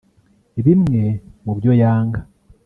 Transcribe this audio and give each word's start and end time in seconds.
Bimwe 0.65 1.03
mu 1.43 1.51
byo 1.57 1.71
yanga 1.81 2.19